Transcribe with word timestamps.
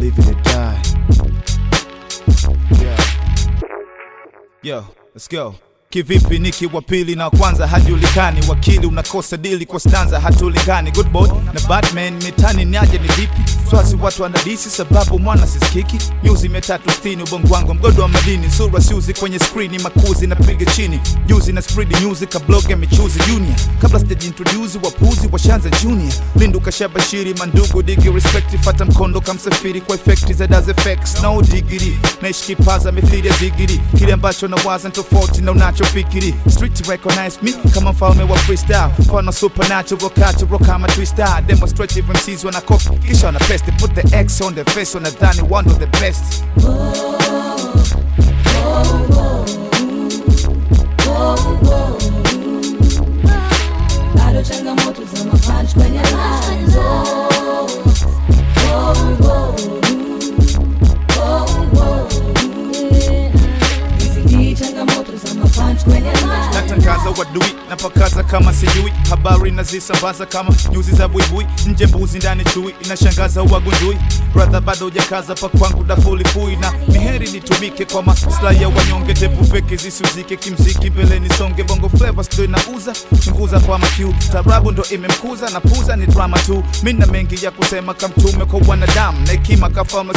live 0.00 0.16
to 0.16 0.34
die. 0.42 0.80
Yeah. 2.82 2.96
Yo, 4.62 4.84
let's 5.14 5.28
go. 5.28 5.54
Kivipi 5.90 6.38
niki 6.38 6.66
wa 6.66 6.82
pili 6.82 7.16
na 7.16 7.30
kwanza 7.30 7.66
hajulikani, 7.66 8.40
wakili 8.48 8.86
unakosa 8.86 9.36
dili 9.36 9.66
kwa 9.66 9.80
stanza 9.80 10.20
hatulingani. 10.20 10.90
Good 10.90 11.08
boy 11.08 11.28
na 11.54 11.60
Batman 11.68 12.14
mitani 12.24 12.64
niaje 12.64 12.98
ni 12.98 13.08
vipi? 13.08 13.40
Swasi 13.70 13.96
watu 14.02 14.22
wanadisi 14.22 14.70
sababu 14.70 15.18
mwana 15.18 15.46
sisikiki. 15.46 15.98
Nyuzi 16.24 16.48
mia 16.48 16.60
tatu 16.60 16.90
sitini 16.90 17.22
ubongo 17.22 17.54
wangu 17.54 17.74
mgodo 17.74 18.02
wa 18.02 18.08
madini, 18.08 18.50
sura 18.50 18.80
siuzi 18.80 19.14
kwenye 19.14 19.38
skrini, 19.38 19.78
makuzi 19.78 20.26
napiga 20.26 20.66
chini, 20.72 21.00
juzi 21.26 21.52
na 21.52 21.62
spread 21.62 21.96
news 22.02 22.18
kabloge 22.28 22.76
michuzi 22.76 23.18
junior, 23.26 23.54
kabla 23.80 23.98
sijajiintroduce 24.00 24.78
wapuzi 24.82 25.28
washanza 25.32 25.70
junior. 25.82 26.12
Lindu 26.36 26.60
kashabashiri 26.60 27.34
mandugu 27.34 27.82
digi 27.82 28.10
respect, 28.10 28.56
fata 28.60 28.84
mkondo 28.84 29.20
kamsafiri 29.20 29.80
kwa 29.80 29.94
effect 29.94 30.32
za 30.32 30.46
does 30.46 30.68
effects 30.68 31.22
na 31.22 31.30
udigiri. 31.32 31.98
naishi 32.22 32.44
kipaza 32.44 32.92
ya 33.28 33.36
zigiri, 33.36 33.80
kile 33.98 34.12
ambacho 34.12 34.48
nawaza 34.48 34.88
ni 34.88 34.94
tofauti 34.94 35.40
na 35.42 35.52
unachofikiri. 35.52 36.34
Street 36.48 36.86
recognize 36.88 37.36
me 37.42 37.52
kama 37.74 37.92
mfalme 37.92 38.22
wa 38.22 38.36
freestyle, 38.36 38.88
mfano 38.98 39.32
supernatural 39.32 40.10
cultural 40.10 40.58
kama 40.66 40.88
twister, 40.88 41.42
demonstrative 41.46 42.12
MCs 42.12 42.44
wana 42.44 42.60
kisha 42.60 42.90
kisha 42.90 43.26
They 43.62 43.72
put 43.72 43.94
the 43.94 44.08
X 44.14 44.40
on 44.40 44.54
the 44.54 44.64
face 44.64 44.94
on 44.94 45.04
Adani, 45.04 45.42
one 45.48 45.66
of 45.66 45.78
the 45.78 45.86
best. 45.86 46.42
Whoa, 46.56 46.92
whoa, 51.04 51.46
whoa, 51.62 52.09
wadui 67.18 67.54
napakaza 67.70 68.22
kama 68.22 68.52
sijui. 68.54 68.92
Habari 69.10 69.50
nazisambaza 69.50 70.26
kama 70.26 70.54
nyuzi 70.72 70.92
za 70.92 71.08
buibui. 71.08 71.46
Nje 71.66 71.86
mbuzi 71.86 72.18
ndani 72.18 72.44
chui. 72.44 72.74
Inashangaza 72.84 73.42
uwagundui. 73.42 73.96
Brother 74.34 74.60
bado 74.60 74.84
hujakaza 74.84 75.34
pa 75.34 75.48
dafulifui 75.86 76.56
na 76.56 76.72
miheri 76.88 77.30
nitumike 77.32 77.84
kwa 77.84 78.02
maslahi 78.02 78.62
ya 78.62 78.68
wanyonge. 78.68 79.14
Tepu 79.14 79.44
zisuzike 79.76 80.36
kimziki. 80.36 80.90
Mbele 80.90 81.18
nisonge 81.20 81.62
bongo 81.62 81.88
flavors 81.88 82.28
ndo 82.34 82.44
inauza. 82.44 82.92
Chunguza 83.24 83.60
kwa 83.60 83.78
makiu. 83.78 84.14
Tarabu 84.32 84.72
ndo 84.72 84.84
imemkuza. 84.90 85.50
Na 85.50 85.60
puza 85.60 85.96
ni 85.96 86.06
drama 86.06 86.38
tu. 86.38 86.62
Mina 86.82 87.06
mengi 87.06 87.44
ya 87.44 87.50
kusema 87.50 87.94
kamtume 87.94 88.44
kwa 88.44 88.60
wanadamu. 88.68 89.18
Na 89.26 89.32
hekima 89.32 89.70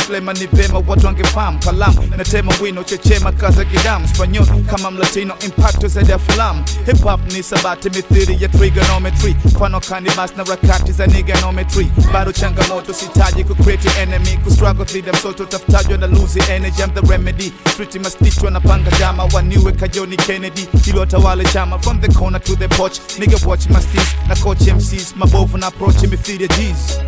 Suleiman 0.05 0.37
ni 0.37 0.47
vema 0.47 0.81
watu 0.87 1.05
wangefahamu. 1.05 1.59
Kalamu 1.59 2.03
natema 2.17 2.53
wino 2.61 2.83
chechema 2.83 3.31
kaza 3.31 3.65
kidamu. 3.65 4.07
Spanyol 4.07 4.45
kama 4.65 4.91
mlatino 4.91 5.33
impacto 5.45 5.87
zaidi 5.87 6.11
ya 6.11 6.19
filamu 6.19 6.63
hip 6.85 7.01
hop 7.03 7.19
ni 7.33 7.43
sabati 7.43 7.89
mithili 7.89 8.43
ya 8.43 8.49
trigonometry. 8.49 9.35
Mfano 9.45 9.79
kanibas 9.79 10.31
na 10.37 10.43
rakati 10.43 10.91
za 10.91 11.07
niganometry. 11.07 11.91
Bado 12.13 12.31
changamoto 12.31 12.93
sitaji 12.93 13.43
ku 13.43 13.55
create 13.55 13.89
enemy. 14.01 14.37
Ku 14.43 14.51
struggle 14.51 14.85
dhidi 14.85 15.07
ya 15.07 15.13
msoto 15.13 15.45
tafutajwa 15.45 15.97
na 15.97 16.07
lose 16.07 16.39
energy. 16.49 16.81
I'm 16.83 16.91
the 16.93 17.01
remedy. 17.11 17.53
Street 17.73 17.95
mastichwa 17.95 18.51
na 18.51 18.59
panga 18.59 18.91
jama. 18.99 19.23
Waniwe 19.33 19.71
kajoni 19.71 20.17
Kennedy. 20.17 20.67
Ili 20.87 20.99
watawale 20.99 21.43
chama 21.45 21.79
from 21.79 22.01
the 22.01 22.07
corner 22.13 22.41
to 22.43 22.55
the 22.55 22.67
porch 22.67 22.99
nigga 23.19 23.37
watch 23.47 23.67
my 23.69 23.79
steez. 23.81 24.07
Na 24.27 24.35
coach 24.35 24.61
MCs 24.61 25.13
mabovu 25.15 25.57
na 25.57 25.67
approach 25.67 26.03
mithili 26.03 26.43
ya 26.43 26.49
G's 26.49 26.99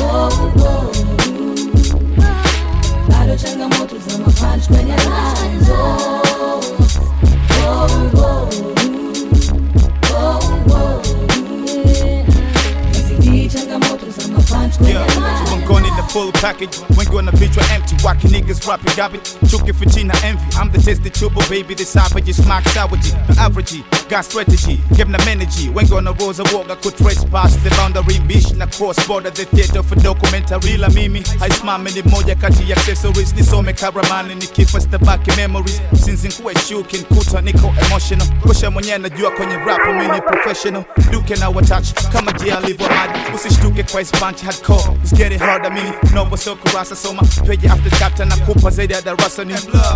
bado 0.00 0.99
mapanch 4.70 4.86
kwenye 4.86 5.19
full 16.30 16.40
package. 16.40 16.76
When 16.96 17.06
going 17.08 17.28
on 17.28 17.34
the 17.34 17.40
beach, 17.40 17.56
we're 17.56 17.66
empty. 17.74 17.96
Wacky 17.96 18.28
niggas 18.30 18.66
rapping, 18.66 18.94
gabbing. 18.94 19.22
Choking 19.50 19.74
for 19.74 19.86
China 19.86 20.14
envy. 20.24 20.44
I'm 20.56 20.70
the 20.70 20.78
tasty 20.78 21.10
turbo 21.10 21.40
baby. 21.48 21.74
The 21.74 21.84
savage 21.84 22.28
is 22.28 22.42
smack 22.42 22.64
savage. 22.68 23.10
The 23.10 23.36
average, 23.38 23.82
got 24.08 24.24
strategy. 24.24 24.80
Give 24.94 25.10
them 25.10 25.20
energy. 25.28 25.68
When 25.68 25.86
going 25.86 26.04
to 26.04 26.12
the 26.12 26.24
roads, 26.24 26.40
I 26.40 26.44
I 26.70 26.76
could 26.76 26.96
trespass 26.96 27.56
the 27.62 27.70
boundary. 27.70 28.18
Mission 28.20 28.62
across 28.62 28.96
border, 29.06 29.30
the 29.30 29.44
theater 29.44 29.82
for 29.82 29.96
documentary. 29.96 30.76
La 30.76 30.88
mimi, 30.88 31.20
I 31.40 31.48
smile 31.50 31.78
ni 31.90 32.02
moja 32.02 32.34
kati 32.34 32.68
ya 32.70 32.76
accessories. 32.76 33.32
Nisome 33.34 33.72
back 34.98 35.26
in 35.28 35.36
memories. 35.36 35.80
Since 35.94 36.28
nkuwe 36.28 36.54
shuki, 36.54 37.04
a 37.36 37.40
niko 37.40 37.74
emotional. 37.86 38.26
Kusha 38.42 38.70
mwenyewe 38.70 38.98
najua 38.98 39.30
kwenye 39.30 39.56
rap, 39.56 39.80
mimi 39.86 40.08
mini 40.08 40.20
professional. 40.20 40.84
Duke 41.10 41.36
na 41.36 41.48
watach, 41.48 41.92
kama 42.12 42.32
jia 42.32 42.58
alivyo 42.58 42.86
hadi. 42.88 43.18
Usishtuke 43.34 43.82
kwa 43.82 44.00
ispanchi 44.02 44.44
hardcore. 44.44 44.96
It's 45.02 45.12
getting 45.14 45.38
hard, 45.38 45.66
I 45.66 45.70
mean, 45.70 45.92
no 46.14 46.19
novo 46.24 46.36
so 46.36 46.54
kurasa 46.56 46.94
soma 46.96 47.22
page 47.46 47.64
after 47.66 47.90
chapter 47.98 48.26
na 48.26 48.36
kupa 48.36 48.70
zaidi 48.70 48.92
ya 48.92 49.00
darasa 49.02 49.44
ni 49.44 49.54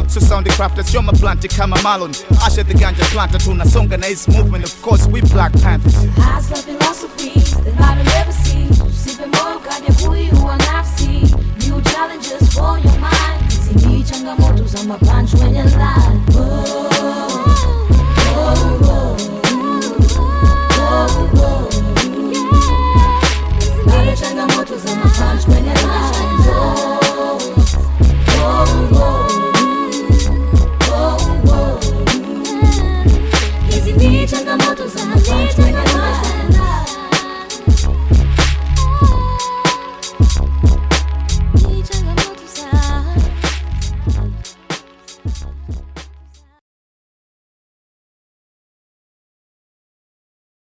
so 0.08 0.20
sound 0.20 0.48
crafters 0.56 0.90
show 0.90 1.02
my 1.02 1.12
plant 1.12 1.46
kama 1.56 1.76
Marlon. 1.82 2.12
Asha 2.46 2.64
the 2.66 2.74
ganja 2.74 3.04
planter 3.12 3.38
tunasonga 3.38 3.98
na 3.98 4.06
his 4.06 4.26
movement. 4.28 4.64
Of 4.64 4.80
course 4.82 5.06
we 5.06 5.20
black 5.20 5.52
panthers. 5.62 5.94
I 5.96 7.94
don't 7.94 8.08
ever 8.16 8.43